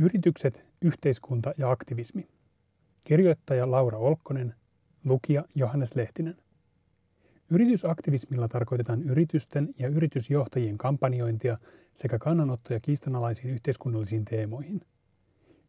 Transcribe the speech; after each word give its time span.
Yritykset, 0.00 0.64
yhteiskunta 0.82 1.54
ja 1.58 1.70
aktivismi. 1.70 2.28
Kirjoittaja 3.04 3.70
Laura 3.70 3.98
Olkkonen, 3.98 4.54
lukija 5.04 5.44
Johannes 5.54 5.94
Lehtinen. 5.94 6.36
Yritysaktivismilla 7.50 8.48
tarkoitetaan 8.48 9.02
yritysten 9.02 9.74
ja 9.78 9.88
yritysjohtajien 9.88 10.78
kampanjointia 10.78 11.58
sekä 11.94 12.18
kannanottoja 12.18 12.80
kiistanalaisiin 12.80 13.54
yhteiskunnallisiin 13.54 14.24
teemoihin. 14.24 14.80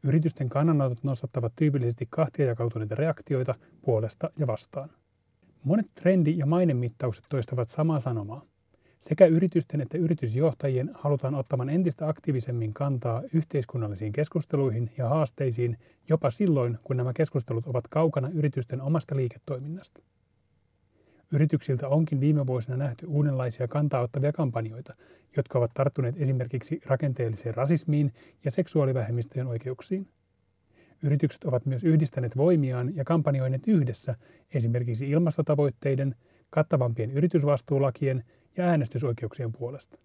Yritysten 0.04 0.50
kannanotot 0.50 1.04
nostattavat 1.04 1.54
tyypillisesti 1.56 2.08
kahtia 2.10 2.46
jakautuneita 2.46 2.96
reaktioita 2.96 3.56
puolesta 3.82 4.30
ja 4.38 4.48
vastaan. 4.48 4.90
Monet 5.64 5.92
trendi- 5.96 6.38
ja 6.38 6.46
mainemittaukset 6.46 7.26
toistavat 7.30 7.70
samaa 7.70 8.00
sanomaa– 8.00 8.46
sekä 9.00 9.26
yritysten 9.26 9.82
että 9.82 9.98
yritysjohtajien 9.98 10.92
halutaan 10.94 11.36
ottamaan 11.36 11.70
entistä 11.70 12.08
aktiivisemmin 12.08 12.74
kantaa 12.74 13.24
yhteiskunnallisiin 13.34 14.14
keskusteluihin 14.14 14.92
ja 14.98 15.10
haasteisiin 15.10 15.78
jopa 16.10 16.32
silloin, 16.32 16.78
kun 16.84 16.98
nämä 16.98 17.14
keskustelut 17.14 17.68
ovat 17.68 17.88
kaukana 17.88 18.30
yritysten 18.30 18.82
omasta 18.82 19.16
liiketoiminnasta. 19.16 20.02
Yrityksiltä 21.32 21.88
onkin 21.88 22.20
viime 22.20 22.48
vuosina 22.48 22.78
nähty 22.78 23.06
uudenlaisia 23.06 23.68
kantaa 23.68 24.02
ottavia 24.02 24.32
kampanjoita, 24.32 24.96
jotka 25.38 25.58
ovat 25.60 25.72
tarttuneet 25.74 26.16
esimerkiksi 26.18 26.82
rakenteelliseen 26.86 27.56
rasismiin 27.56 28.14
ja 28.46 28.52
seksuaalivähemmistöjen 28.52 29.48
oikeuksiin. 29.48 30.08
Yritykset 31.04 31.44
ovat 31.44 31.66
myös 31.66 31.84
yhdistäneet 31.84 32.38
voimiaan 32.38 32.96
ja 32.96 33.04
kampanjoineet 33.04 33.68
yhdessä 33.68 34.16
esimerkiksi 34.54 35.10
ilmastotavoitteiden, 35.10 36.16
kattavampien 36.50 37.12
yritysvastuulakien 37.12 38.24
ja 38.58 38.64
äänestysoikeuksien 38.64 39.52
puolesta. 39.52 39.98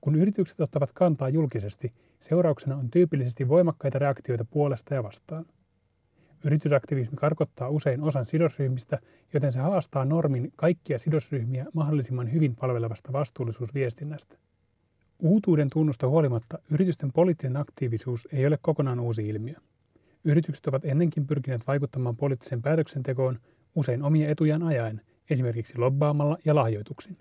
Kun 0.00 0.14
yritykset 0.14 0.60
ottavat 0.60 0.92
kantaa 0.92 1.28
julkisesti, 1.28 1.92
seurauksena 2.20 2.76
on 2.76 2.90
tyypillisesti 2.90 3.48
voimakkaita 3.48 3.98
reaktioita 3.98 4.44
puolesta 4.44 4.94
ja 4.94 5.02
vastaan. 5.02 5.46
Yritysaktivismi 6.44 7.16
karkottaa 7.16 7.68
usein 7.68 8.02
osan 8.02 8.26
sidosryhmistä, 8.26 8.98
joten 9.32 9.52
se 9.52 9.58
haastaa 9.58 10.04
normin 10.04 10.52
kaikkia 10.56 10.98
sidosryhmiä 10.98 11.66
mahdollisimman 11.72 12.32
hyvin 12.32 12.56
palvelevasta 12.56 13.12
vastuullisuusviestinnästä. 13.12 14.38
Uutuuden 15.18 15.70
tunnusta 15.70 16.08
huolimatta 16.08 16.58
yritysten 16.70 17.12
poliittinen 17.12 17.56
aktiivisuus 17.56 18.28
ei 18.32 18.46
ole 18.46 18.58
kokonaan 18.62 19.00
uusi 19.00 19.28
ilmiö. 19.28 19.54
Yritykset 20.24 20.66
ovat 20.66 20.84
ennenkin 20.84 21.26
pyrkineet 21.26 21.66
vaikuttamaan 21.66 22.16
poliittiseen 22.16 22.62
päätöksentekoon 22.62 23.38
usein 23.78 24.02
omia 24.02 24.28
etujaan 24.28 24.62
ajaen, 24.62 25.00
esimerkiksi 25.30 25.78
lobbaamalla 25.78 26.38
ja 26.44 26.54
lahjoituksin. 26.54 27.16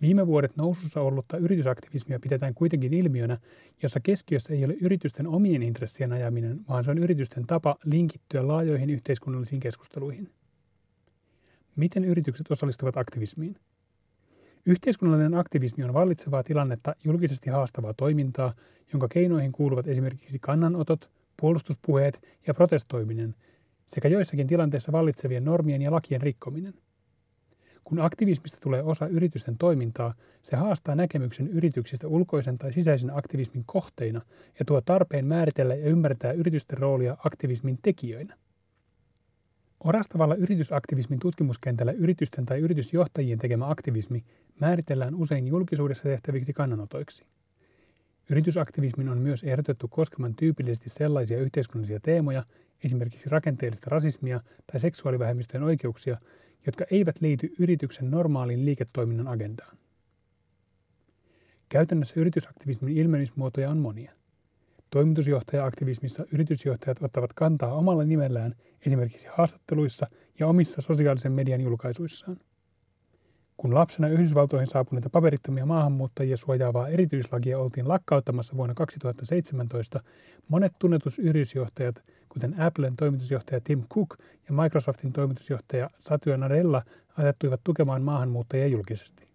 Viime 0.00 0.26
vuodet 0.26 0.56
nousussa 0.56 1.00
ollutta 1.00 1.36
yritysaktivismia 1.36 2.20
pidetään 2.20 2.54
kuitenkin 2.54 2.94
ilmiönä, 2.94 3.38
jossa 3.82 4.00
keskiössä 4.00 4.54
ei 4.54 4.64
ole 4.64 4.74
yritysten 4.80 5.26
omien 5.26 5.62
intressien 5.62 6.12
ajaminen, 6.12 6.60
vaan 6.68 6.84
se 6.84 6.90
on 6.90 6.98
yritysten 6.98 7.46
tapa 7.46 7.76
linkittyä 7.84 8.48
laajoihin 8.48 8.90
yhteiskunnallisiin 8.90 9.60
keskusteluihin. 9.60 10.30
Miten 11.76 12.04
yritykset 12.04 12.50
osallistuvat 12.50 12.96
aktivismiin? 12.96 13.56
Yhteiskunnallinen 14.66 15.34
aktivismi 15.34 15.84
on 15.84 15.94
vallitsevaa 15.94 16.42
tilannetta 16.42 16.94
julkisesti 17.04 17.50
haastavaa 17.50 17.94
toimintaa, 17.94 18.52
jonka 18.92 19.08
keinoihin 19.08 19.52
kuuluvat 19.52 19.88
esimerkiksi 19.88 20.38
kannanotot, 20.38 21.10
puolustuspuheet 21.40 22.20
ja 22.46 22.54
protestoiminen, 22.54 23.34
sekä 23.86 24.08
joissakin 24.08 24.46
tilanteissa 24.46 24.92
vallitsevien 24.92 25.44
normien 25.44 25.82
ja 25.82 25.92
lakien 25.92 26.20
rikkominen. 26.20 26.74
Kun 27.84 28.00
aktivismista 28.00 28.58
tulee 28.60 28.82
osa 28.82 29.06
yritysten 29.06 29.58
toimintaa, 29.58 30.14
se 30.42 30.56
haastaa 30.56 30.94
näkemyksen 30.94 31.48
yrityksistä 31.48 32.08
ulkoisen 32.08 32.58
tai 32.58 32.72
sisäisen 32.72 33.16
aktivismin 33.16 33.64
kohteina 33.66 34.20
ja 34.58 34.64
tuo 34.64 34.80
tarpeen 34.80 35.26
määritellä 35.26 35.74
ja 35.74 35.86
ymmärtää 35.86 36.32
yritysten 36.32 36.78
roolia 36.78 37.16
aktivismin 37.24 37.78
tekijöinä. 37.82 38.36
Orastavalla 39.80 40.34
yritysaktivismin 40.34 41.20
tutkimuskentällä 41.20 41.92
yritysten 41.92 42.46
tai 42.46 42.58
yritysjohtajien 42.58 43.38
tekemä 43.38 43.70
aktivismi 43.70 44.24
määritellään 44.60 45.14
usein 45.14 45.46
julkisuudessa 45.46 46.02
tehtäviksi 46.02 46.52
kannanotoiksi. 46.52 47.24
Yritysaktivismin 48.30 49.08
on 49.08 49.18
myös 49.18 49.44
ehdotettu 49.44 49.88
koskemaan 49.88 50.34
tyypillisesti 50.34 50.88
sellaisia 50.88 51.40
yhteiskunnallisia 51.40 52.00
teemoja, 52.00 52.44
esimerkiksi 52.84 53.28
rakenteellista 53.28 53.90
rasismia 53.90 54.40
tai 54.72 54.80
seksuaalivähemmistöjen 54.80 55.64
oikeuksia, 55.64 56.18
jotka 56.66 56.84
eivät 56.90 57.20
liity 57.20 57.52
yrityksen 57.58 58.10
normaaliin 58.10 58.64
liiketoiminnan 58.64 59.28
agendaan. 59.28 59.76
Käytännössä 61.68 62.20
yritysaktivismin 62.20 62.96
ilmenemismuotoja 62.96 63.70
on 63.70 63.78
monia. 63.78 64.12
Toimitusjohtaja-aktivismissa 64.90 66.24
yritysjohtajat 66.32 67.02
ottavat 67.02 67.32
kantaa 67.32 67.74
omalla 67.74 68.04
nimellään 68.04 68.54
esimerkiksi 68.86 69.26
haastatteluissa 69.36 70.06
ja 70.38 70.46
omissa 70.46 70.82
sosiaalisen 70.82 71.32
median 71.32 71.60
julkaisuissaan. 71.60 72.36
Kun 73.56 73.74
lapsena 73.74 74.08
Yhdysvaltoihin 74.08 74.66
saapuneita 74.66 75.10
paperittomia 75.10 75.66
maahanmuuttajia 75.66 76.36
suojaavaa 76.36 76.88
erityislakia 76.88 77.58
oltiin 77.58 77.88
lakkauttamassa 77.88 78.56
vuonna 78.56 78.74
2017, 78.74 80.00
monet 80.48 80.72
tunnetut 80.78 81.18
yritysjohtajat, 81.18 82.02
kuten 82.28 82.60
Applen 82.60 82.96
toimitusjohtaja 82.96 83.60
Tim 83.60 83.82
Cook 83.88 84.18
ja 84.48 84.62
Microsoftin 84.62 85.12
toimitusjohtaja 85.12 85.90
Satya 85.98 86.36
Nadella, 86.36 86.82
asettuivat 87.18 87.60
tukemaan 87.64 88.02
maahanmuuttajia 88.02 88.66
julkisesti. 88.66 89.33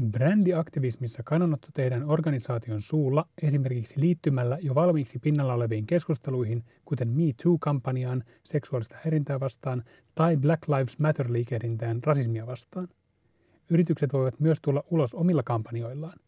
Brändiaktivismissa 0.00 1.22
kannanotto 1.22 1.68
tehdään 1.74 2.10
organisaation 2.10 2.80
suulla 2.80 3.28
esimerkiksi 3.42 4.00
liittymällä 4.00 4.58
jo 4.60 4.74
valmiiksi 4.74 5.18
pinnalla 5.18 5.54
oleviin 5.54 5.86
keskusteluihin, 5.86 6.64
kuten 6.84 7.08
Me 7.08 7.22
Too-kampanjaan 7.42 8.24
seksuaalista 8.44 8.96
häirintää 9.04 9.40
vastaan 9.40 9.84
tai 10.14 10.36
Black 10.36 10.68
Lives 10.68 10.98
Matter-liikehdintään 10.98 12.00
rasismia 12.04 12.46
vastaan. 12.46 12.88
Yritykset 13.70 14.12
voivat 14.12 14.40
myös 14.40 14.58
tulla 14.62 14.84
ulos 14.90 15.14
omilla 15.14 15.42
kampanjoillaan. 15.42 16.18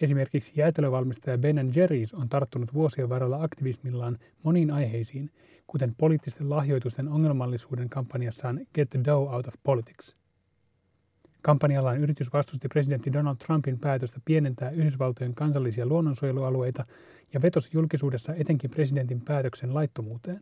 Esimerkiksi 0.00 0.52
jäätelövalmistaja 0.56 1.38
Ben 1.38 1.70
Jerry's 1.70 2.20
on 2.20 2.28
tarttunut 2.28 2.74
vuosien 2.74 3.08
varrella 3.08 3.42
aktivismillaan 3.42 4.18
moniin 4.42 4.70
aiheisiin, 4.70 5.30
kuten 5.66 5.94
poliittisten 5.94 6.50
lahjoitusten 6.50 7.08
ongelmallisuuden 7.08 7.88
kampanjassaan 7.88 8.60
Get 8.74 8.90
the 8.90 9.00
Dough 9.04 9.34
Out 9.34 9.46
of 9.46 9.54
Politics– 9.62 10.16
Kampanjallaan 11.42 11.98
yritys 11.98 12.32
vastusti 12.32 12.68
presidentti 12.68 13.12
Donald 13.12 13.36
Trumpin 13.36 13.78
päätöstä 13.78 14.20
pienentää 14.24 14.70
Yhdysvaltojen 14.70 15.34
kansallisia 15.34 15.86
luonnonsuojelualueita 15.86 16.84
ja 17.32 17.42
vetosi 17.42 17.70
julkisuudessa 17.72 18.34
etenkin 18.34 18.70
presidentin 18.70 19.20
päätöksen 19.20 19.74
laittomuuteen. 19.74 20.40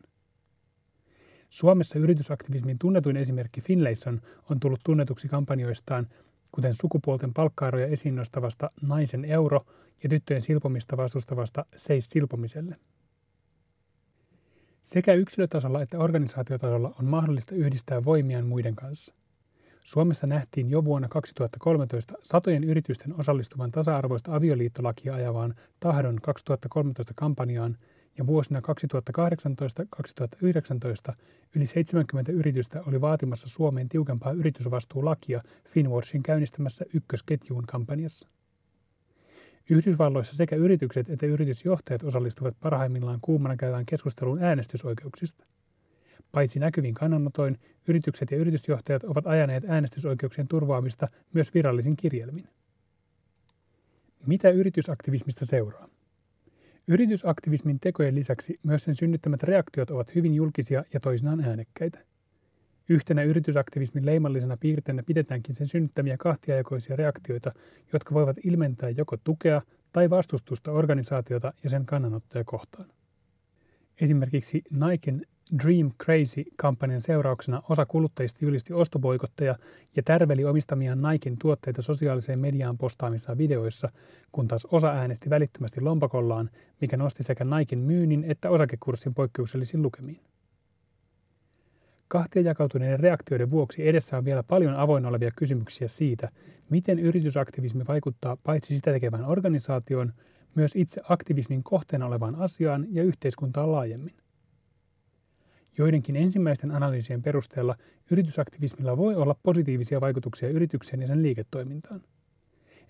Suomessa 1.49 1.99
yritysaktivismin 1.99 2.79
tunnetuin 2.79 3.17
esimerkki 3.17 3.61
Finlayson 3.61 4.21
on 4.49 4.59
tullut 4.59 4.79
tunnetuksi 4.85 5.27
kampanjoistaan, 5.27 6.07
kuten 6.51 6.73
sukupuolten 6.73 7.33
palkkaeroja 7.33 7.87
esiin 7.87 8.15
nostavasta 8.15 8.71
Naisen 8.81 9.25
euro 9.25 9.65
ja 10.03 10.09
tyttöjen 10.09 10.41
silpomista 10.41 10.97
vastustavasta 10.97 11.65
Seis 11.75 12.09
silpomiselle. 12.09 12.75
Sekä 14.81 15.13
yksilötasolla 15.13 15.81
että 15.81 15.99
organisaatiotasolla 15.99 16.95
on 16.99 17.05
mahdollista 17.05 17.55
yhdistää 17.55 18.05
voimiaan 18.05 18.45
muiden 18.45 18.75
kanssa. 18.75 19.13
Suomessa 19.89 20.27
nähtiin 20.27 20.69
jo 20.69 20.85
vuonna 20.85 21.07
2013 21.07 22.13
satojen 22.23 22.63
yritysten 22.63 23.19
osallistuvan 23.19 23.71
tasa-arvoista 23.71 24.35
avioliittolakia 24.35 25.13
ajavaan 25.13 25.55
Tahdon 25.79 26.15
2013 26.23 27.13
kampanjaan 27.15 27.77
ja 28.17 28.27
vuosina 28.27 28.59
2018-2019 28.59 28.63
yli 31.55 31.65
70 31.65 32.31
yritystä 32.31 32.83
oli 32.87 33.01
vaatimassa 33.01 33.47
Suomeen 33.47 33.89
tiukempaa 33.89 34.31
yritysvastuulakia 34.31 35.43
Finwashin 35.65 36.23
käynnistämässä 36.23 36.85
ykkösketjuun 36.93 37.67
kampanjassa. 37.67 38.27
Yhdysvalloissa 39.69 40.33
sekä 40.33 40.55
yritykset 40.55 41.09
että 41.09 41.25
yritysjohtajat 41.25 42.03
osallistuvat 42.03 42.55
parhaimmillaan 42.59 43.19
kuumana 43.21 43.57
käyvään 43.57 43.85
keskusteluun 43.85 44.43
äänestysoikeuksista– 44.43 45.45
Paitsi 46.31 46.59
näkyvin 46.59 46.93
kannanotoin, 46.93 47.57
yritykset 47.87 48.31
ja 48.31 48.37
yritysjohtajat 48.37 49.03
ovat 49.03 49.27
ajaneet 49.27 49.63
äänestysoikeuksien 49.67 50.47
turvaamista 50.47 51.07
myös 51.33 51.53
virallisin 51.53 51.97
kirjelmin. 51.97 52.47
Mitä 54.25 54.49
yritysaktivismista 54.49 55.45
seuraa? 55.45 55.89
Yritysaktivismin 56.87 57.79
tekojen 57.79 58.15
lisäksi 58.15 58.59
myös 58.63 58.83
sen 58.83 58.95
synnyttämät 58.95 59.43
reaktiot 59.43 59.91
ovat 59.91 60.15
hyvin 60.15 60.33
julkisia 60.33 60.83
ja 60.93 60.99
toisinaan 60.99 61.41
äänekkäitä. 61.41 61.99
Yhtenä 62.89 63.23
yritysaktivismin 63.23 64.05
leimallisena 64.05 64.57
piirteenä 64.57 65.03
pidetäänkin 65.03 65.55
sen 65.55 65.67
synnyttämiä 65.67 66.17
kahtiajakoisia 66.17 66.95
reaktioita, 66.95 67.51
jotka 67.93 68.13
voivat 68.13 68.37
ilmentää 68.43 68.89
joko 68.89 69.17
tukea 69.17 69.61
tai 69.91 70.09
vastustusta 70.09 70.71
organisaatiota 70.71 71.53
ja 71.63 71.69
sen 71.69 71.85
kannanottoja 71.85 72.43
kohtaan. 72.43 72.89
Esimerkiksi 74.01 74.63
Niken 74.71 75.25
Dream 75.63 75.91
Crazy-kampanjan 76.03 77.01
seurauksena 77.01 77.61
osa 77.69 77.85
kuluttajista 77.85 78.45
julisti 78.45 78.73
ostoboikotteja 78.73 79.55
ja 79.95 80.03
tärveli 80.03 80.45
omistamiaan 80.45 81.01
Naikin 81.01 81.37
tuotteita 81.39 81.81
sosiaaliseen 81.81 82.39
mediaan 82.39 82.77
postaamissaan 82.77 83.37
videoissa, 83.37 83.89
kun 84.31 84.47
taas 84.47 84.65
osa 84.65 84.89
äänesti 84.89 85.29
välittömästi 85.29 85.81
lompakollaan, 85.81 86.49
mikä 86.81 86.97
nosti 86.97 87.23
sekä 87.23 87.43
Naikin 87.43 87.79
myynnin 87.79 88.23
että 88.27 88.49
osakekurssin 88.49 89.13
poikkeuksellisiin 89.13 89.81
lukemiin. 89.81 90.21
Kahtia 92.07 92.41
jakautuneiden 92.41 92.99
reaktioiden 92.99 93.51
vuoksi 93.51 93.87
edessä 93.87 94.17
on 94.17 94.25
vielä 94.25 94.43
paljon 94.43 94.75
avoin 94.75 95.05
olevia 95.05 95.31
kysymyksiä 95.35 95.87
siitä, 95.87 96.29
miten 96.69 96.99
yritysaktivismi 96.99 97.83
vaikuttaa 97.87 98.37
paitsi 98.43 98.75
sitä 98.75 98.91
tekevään 98.91 99.25
organisaatioon, 99.25 100.13
myös 100.55 100.75
itse 100.75 101.01
aktivismin 101.09 101.63
kohteena 101.63 102.05
olevaan 102.05 102.35
asiaan 102.35 102.85
ja 102.89 103.03
yhteiskuntaan 103.03 103.71
laajemmin. 103.71 104.15
Joidenkin 105.79 106.15
ensimmäisten 106.15 106.71
analyysien 106.71 107.21
perusteella 107.21 107.75
yritysaktivismilla 108.11 108.97
voi 108.97 109.15
olla 109.15 109.35
positiivisia 109.43 110.01
vaikutuksia 110.01 110.49
yritykseen 110.49 111.01
ja 111.01 111.07
sen 111.07 111.23
liiketoimintaan. 111.23 112.01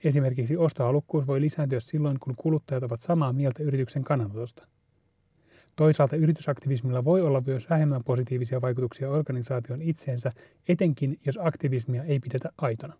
Esimerkiksi 0.03 0.57
ostohalukkuus 0.57 1.27
voi 1.27 1.41
lisääntyä 1.41 1.79
silloin, 1.79 2.19
kun 2.19 2.33
kuluttajat 2.37 2.83
ovat 2.83 3.01
samaa 3.01 3.33
mieltä 3.33 3.63
yrityksen 3.63 4.03
kannanotosta. 4.03 4.67
Toisaalta 5.75 6.15
yritysaktivismilla 6.15 7.05
voi 7.05 7.21
olla 7.21 7.41
myös 7.45 7.69
vähemmän 7.69 8.03
positiivisia 8.03 8.61
vaikutuksia 8.61 9.09
organisaation 9.09 9.81
itseensä, 9.81 10.31
etenkin 10.67 11.19
jos 11.25 11.39
aktivismia 11.41 12.03
ei 12.03 12.19
pidetä 12.19 12.49
aitona. 12.57 12.93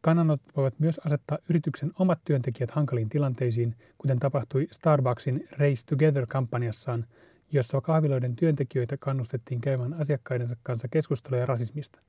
Kannanotot 0.00 0.56
voivat 0.56 0.80
myös 0.80 0.98
asettaa 0.98 1.38
yrityksen 1.48 1.92
omat 1.98 2.18
työntekijät 2.24 2.70
hankaliin 2.70 3.08
tilanteisiin, 3.08 3.76
kuten 3.98 4.18
tapahtui 4.18 4.68
Starbucksin 4.70 5.48
Race 5.50 5.86
Together-kampanjassaan, 5.86 7.06
jossa 7.52 7.80
kahviloiden 7.80 8.36
työntekijöitä 8.36 8.96
kannustettiin 8.96 9.60
käymään 9.60 9.94
asiakkaidensa 9.94 10.56
kanssa 10.62 10.88
keskusteluja 10.88 11.46
rasismista. 11.46 12.00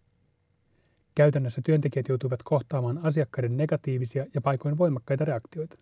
Käytännössä 1.15 1.61
työntekijät 1.65 2.09
joutuivat 2.09 2.43
kohtaamaan 2.43 2.97
asiakkaiden 2.97 3.57
negatiivisia 3.57 4.25
ja 4.33 4.41
paikoin 4.41 4.77
voimakkaita 4.77 5.25
reaktioita. 5.25 5.77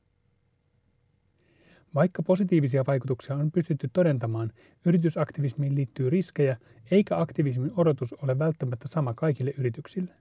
Vaikka 1.96 2.24
positiivisia 2.24 2.84
vaikutuksia 2.88 3.36
on 3.36 3.52
pystytty 3.52 3.90
todentamaan, 3.94 4.52
yritysaktivismiin 4.86 5.76
liittyy 5.76 6.10
riskejä, 6.10 6.58
eikä 6.92 7.20
aktivismin 7.20 7.72
odotus 7.78 8.14
ole 8.14 8.40
välttämättä 8.40 8.88
sama 8.88 9.14
kaikille 9.14 9.54
yrityksille. 9.58 10.14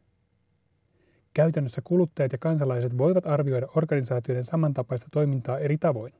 Käytännössä 1.34 1.80
kuluttajat 1.84 2.32
ja 2.32 2.38
kansalaiset 2.38 2.98
voivat 2.98 3.26
arvioida 3.26 3.68
organisaatioiden 3.76 4.44
samantapaista 4.44 5.08
toimintaa 5.10 5.58
eri 5.58 5.78
tavoin. 5.78 6.19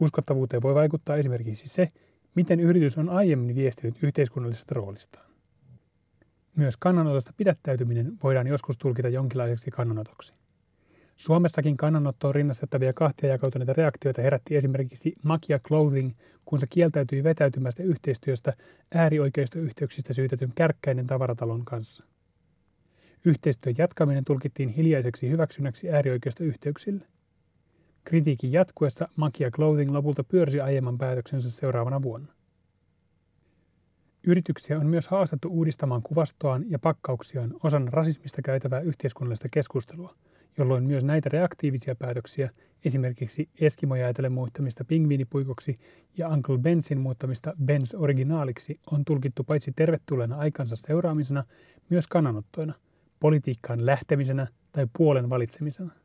Uskottavuuteen 0.00 0.62
voi 0.62 0.74
vaikuttaa 0.74 1.16
esimerkiksi 1.16 1.66
se, 1.66 1.88
miten 2.34 2.60
yritys 2.60 2.98
on 2.98 3.08
aiemmin 3.08 3.56
viestinyt 3.56 4.02
yhteiskunnallisesta 4.02 4.74
roolistaan. 4.74 5.32
Myös 6.56 6.76
kannanotosta 6.76 7.32
pidättäytyminen 7.36 8.12
voidaan 8.22 8.46
joskus 8.46 8.78
tulkita 8.78 9.08
jonkinlaiseksi 9.08 9.70
kannanotoksi. 9.70 10.34
Suomessakin 11.16 11.76
kannanottoon 11.76 12.34
rinnastettavia 12.34 12.92
kahtia 12.92 13.28
jakautuneita 13.28 13.72
reaktioita 13.72 14.22
herätti 14.22 14.56
esimerkiksi 14.56 15.14
Makia 15.24 15.58
Clothing, 15.58 16.12
kun 16.44 16.58
se 16.58 16.66
kieltäytyi 16.66 17.24
vetäytymästä 17.24 17.82
yhteistyöstä 17.82 18.52
äärioikeistoyhteyksistä 18.94 20.12
syytetyn 20.12 20.52
kärkkäinen 20.54 21.06
tavaratalon 21.06 21.64
kanssa. 21.64 22.04
Yhteistyön 23.24 23.74
jatkaminen 23.78 24.24
tulkittiin 24.24 24.68
hiljaiseksi 24.68 25.30
hyväksynnäksi 25.30 25.90
äärioikeistoyhteyksille. 25.90 27.06
Kritiikin 28.04 28.52
jatkuessa 28.52 29.08
Makia 29.16 29.50
Clothing 29.50 29.90
lopulta 29.90 30.24
pyörsi 30.24 30.60
aiemman 30.60 30.98
päätöksensä 30.98 31.50
seuraavana 31.50 32.02
vuonna. 32.02 32.32
Yrityksiä 34.26 34.78
on 34.78 34.86
myös 34.86 35.08
haastettu 35.08 35.48
uudistamaan 35.48 36.02
kuvastoaan 36.02 36.70
ja 36.70 36.78
pakkauksiaan 36.78 37.54
osana 37.62 37.90
rasismista 37.90 38.42
käytävää 38.42 38.80
yhteiskunnallista 38.80 39.48
keskustelua, 39.48 40.14
jolloin 40.58 40.84
myös 40.84 41.04
näitä 41.04 41.28
reaktiivisia 41.28 41.94
päätöksiä, 41.94 42.50
esimerkiksi 42.84 43.48
Eskimoja 43.60 44.30
muuttamista 44.30 44.84
pingviinipuikoksi 44.84 45.78
ja 46.16 46.28
Uncle 46.28 46.58
Bensin 46.58 47.00
muuttamista 47.00 47.52
Benz 47.64 47.94
originaaliksi, 47.94 48.80
on 48.90 49.04
tulkittu 49.04 49.44
paitsi 49.44 49.72
tervetulleena 49.76 50.36
aikansa 50.36 50.76
seuraamisena, 50.76 51.44
myös 51.90 52.06
kannanottoina, 52.06 52.74
politiikkaan 53.20 53.86
lähtemisenä 53.86 54.46
tai 54.72 54.86
puolen 54.98 55.30
valitsemisena. 55.30 56.01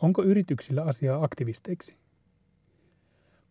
Onko 0.00 0.22
yrityksillä 0.22 0.82
asiaa 0.82 1.24
aktivisteiksi? 1.24 1.96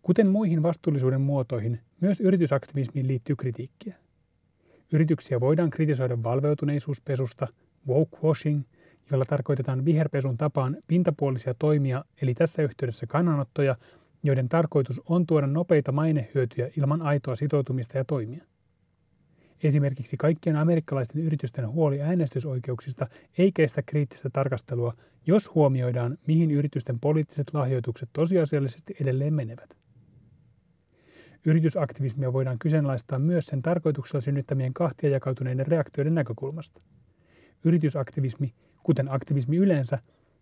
Kuten 0.02 0.28
muihin 0.28 0.64
vastuullisuuden 0.64 1.22
muotoihin, 1.22 1.80
myös 2.02 2.20
yritysaktivismiin 2.20 3.08
liittyy 3.08 3.36
kritiikkiä. 3.36 3.96
Yrityksiä 4.94 5.40
voidaan 5.40 5.70
kritisoida 5.70 6.24
valveutuneisuuspesusta, 6.24 7.48
wokewashing, 7.88 8.64
jolla 9.12 9.26
tarkoitetaan 9.26 9.86
viherpesun 9.86 10.38
tapaan 10.38 10.78
pintapuolisia 10.88 11.54
toimia, 11.54 12.06
eli 12.22 12.34
tässä 12.34 12.62
yhteydessä 12.62 13.08
kannanottoja, 13.08 13.76
joiden 14.24 14.50
tarkoitus 14.50 15.02
on 15.06 15.26
tuoda 15.26 15.48
nopeita 15.48 15.92
mainehyötyjä 15.92 16.70
ilman 16.78 17.02
aitoa 17.02 17.36
sitoutumista 17.36 17.98
ja 17.98 18.06
toimia. 18.06 18.44
Esimerkiksi 19.66 20.18
kaikkien 20.18 20.56
amerikkalaisten 20.56 21.22
yritysten 21.22 21.70
huoli 21.70 22.02
äänestysoikeuksista 22.02 23.08
ei 23.38 23.52
kestä 23.52 23.82
kriittistä 23.82 24.30
tarkastelua, 24.30 24.94
jos 25.28 25.56
huomioidaan, 25.56 26.18
mihin 26.28 26.52
yritysten 26.52 27.00
poliittiset 27.00 27.54
lahjoitukset 27.54 28.10
tosiasiallisesti 28.14 28.96
edelleen 29.02 29.34
menevät. 29.34 29.78
Yritysaktivismia 31.46 32.34
voidaan 32.34 32.60
kyseenalaistaa 32.60 33.20
myös 33.20 33.46
sen 33.46 33.62
tarkoituksella 33.62 34.22
synnyttämien 34.22 34.74
kahtia 34.74 35.10
jakautuneiden 35.10 35.68
reaktioiden 35.68 36.16
näkökulmasta. 36.16 36.82
Yritysaktivismi, 37.64 38.54
kuten 38.84 39.12
aktivismi 39.12 39.58
yleensä, 39.58 40.00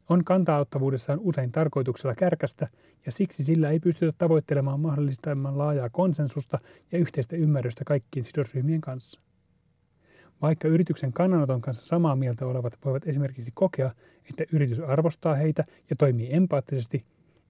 on 0.09 0.23
kantauttavuudessaan 0.23 1.19
usein 1.21 1.51
tarkoituksella 1.51 2.15
kärkästä 2.15 2.67
ja 3.05 3.11
siksi 3.11 3.43
sillä 3.43 3.69
ei 3.69 3.79
pystytä 3.79 4.13
tavoittelemaan 4.17 4.79
mahdollistamaan 4.79 5.57
laajaa 5.57 5.89
konsensusta 5.89 6.59
ja 6.91 6.97
yhteistä 6.97 7.35
ymmärrystä 7.35 7.83
kaikkien 7.85 8.23
sidosryhmien 8.23 8.81
kanssa. 8.81 9.21
Vaikka 10.41 10.67
yrityksen 10.67 11.13
kannanoton 11.13 11.61
kanssa 11.61 11.85
samaa 11.85 12.15
mieltä 12.15 12.45
olevat 12.45 12.77
voivat 12.85 13.07
esimerkiksi 13.07 13.51
kokea, 13.53 13.91
että 14.29 14.43
yritys 14.51 14.79
arvostaa 14.79 15.35
heitä 15.35 15.65
ja 15.89 15.95
toimii 15.95 16.33
empaattisesti, 16.33 17.05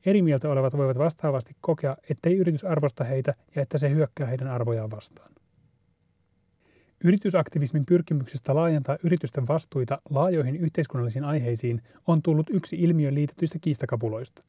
eri 0.06 0.22
mieltä 0.22 0.50
olevat 0.50 0.78
voivat 0.78 0.98
vastaavasti 0.98 1.56
kokea, 1.62 1.98
ettei 2.10 2.38
yritys 2.38 2.64
arvosta 2.64 3.04
heitä 3.04 3.34
ja 3.56 3.62
että 3.62 3.78
se 3.78 3.90
hyökkää 3.90 4.28
heidän 4.28 4.48
arvojaan 4.48 4.92
vastaan. 4.92 5.32
Yritysaktivismin 7.06 7.86
pyrkimyksestä 7.86 8.56
laajentaa 8.56 8.98
yritysten 9.04 9.48
vastuita 9.48 10.02
laajoihin 10.10 10.56
yhteiskunnallisiin 10.56 11.26
aiheisiin 11.26 11.82
on 12.08 12.22
tullut 12.22 12.50
yksi 12.50 12.76
ilmiön 12.76 13.16
liitetyistä 13.16 13.60
kiistakapuloista, 13.62 14.44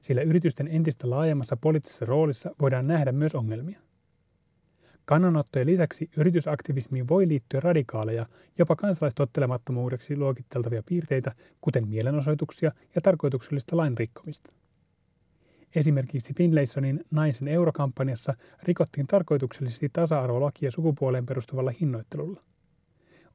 sillä 0.00 0.22
yritysten 0.22 0.68
entistä 0.68 1.10
laajemmassa 1.10 1.56
poliittisessa 1.56 2.06
roolissa 2.06 2.54
voidaan 2.60 2.86
nähdä 2.86 3.12
myös 3.12 3.34
ongelmia. 3.34 3.80
Kannanottojen 5.04 5.66
lisäksi 5.66 6.10
yritysaktivismiin 6.16 7.08
voi 7.08 7.28
liittyä 7.28 7.60
radikaaleja, 7.60 8.26
jopa 8.58 8.76
kansalaistottelemattomuudeksi 8.76 10.16
luokitteltavia 10.16 10.82
piirteitä, 10.82 11.32
kuten 11.60 11.88
mielenosoituksia 11.88 12.72
ja 12.94 13.00
tarkoituksellista 13.00 13.76
lainrikkomista. 13.76 14.52
Esimerkiksi 15.78 16.34
Finlaysonin 16.34 17.04
naisen 17.10 17.48
eurokampanjassa 17.48 18.34
rikottiin 18.62 19.06
tarkoituksellisesti 19.06 19.88
tasa-arvolakia 19.92 20.70
sukupuoleen 20.70 21.26
perustuvalla 21.26 21.72
hinnoittelulla. 21.80 22.42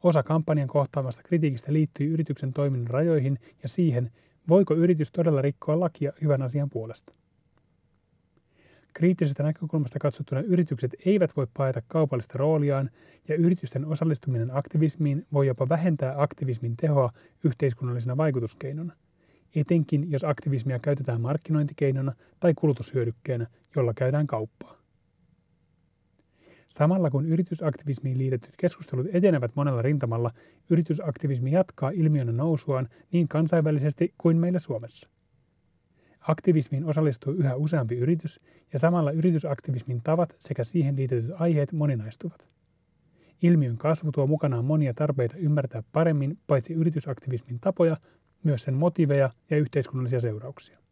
Osa 0.04 0.24
kampanjan 0.24 0.68
kohtaamasta 0.68 1.24
kritiikistä 1.24 1.74
liittyy 1.74 2.14
yrityksen 2.14 2.54
toiminnan 2.54 2.90
rajoihin 2.90 3.40
ja 3.64 3.70
siihen, 3.70 4.12
voiko 4.50 4.74
yritys 4.74 5.12
todella 5.12 5.42
rikkoa 5.42 5.80
lakia 5.80 6.14
hyvän 6.22 6.42
asian 6.42 6.70
puolesta. 6.70 7.14
Kriittisestä 8.94 9.44
näkökulmasta 9.44 10.00
katsottuna 10.00 10.42
yritykset 10.42 10.96
eivät 11.06 11.38
voi 11.38 11.48
paeta 11.58 11.82
kaupallista 11.88 12.38
rooliaan 12.38 12.90
ja 13.28 13.36
yritysten 13.36 13.86
osallistuminen 13.86 14.58
aktivismiin 14.58 15.26
voi 15.34 15.48
jopa 15.48 15.70
vähentää 15.70 16.14
aktivismin 16.18 16.78
tehoa 16.78 17.12
yhteiskunnallisena 17.44 18.18
vaikutuskeinona 18.18 18.94
etenkin 19.56 20.12
jos 20.12 20.24
aktivismia 20.24 20.80
käytetään 20.80 21.22
markkinointikeinona 21.22 22.14
tai 22.40 22.54
kulutushyödykkeenä, 22.54 23.48
jolla 23.76 23.94
käydään 23.94 24.28
kauppaa. 24.28 24.84
Samalla 26.68 27.10
kun 27.10 27.26
yritysaktivismiin 27.26 28.18
liitetyt 28.18 28.54
keskustelut 28.58 29.08
etenevät 29.14 29.52
monella 29.56 29.82
rintamalla, 29.82 30.32
yritysaktivismi 30.70 31.52
jatkaa 31.52 31.90
ilmiönä 31.90 32.32
nousuaan 32.32 32.90
niin 33.12 33.28
kansainvälisesti 33.28 34.14
kuin 34.18 34.38
meillä 34.38 34.60
Suomessa. 34.60 35.10
Aktivismiin 36.20 36.86
osallistuu 36.86 37.34
yhä 37.34 37.56
useampi 37.56 37.96
yritys 37.96 38.40
ja 38.74 38.80
samalla 38.80 39.12
yritysaktivismin 39.12 40.02
tavat 40.04 40.36
sekä 40.40 40.64
siihen 40.64 40.96
liitetyt 40.96 41.32
aiheet 41.34 41.72
moninaistuvat. 41.72 42.48
Ilmiön 43.42 43.78
kasvu 43.78 44.12
tuo 44.12 44.28
mukanaan 44.28 44.66
monia 44.66 44.94
tarpeita 44.94 45.38
ymmärtää 45.38 45.84
paremmin 45.92 46.38
paitsi 46.48 46.74
yritysaktivismin 46.74 47.60
tapoja, 47.60 47.98
myös 48.44 48.64
sen 48.64 48.74
motiveja 48.74 49.30
ja 49.50 49.58
yhteiskunnallisia 49.58 50.20
seurauksia. 50.20 50.83